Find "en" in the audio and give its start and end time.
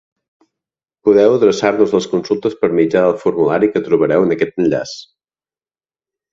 4.29-4.37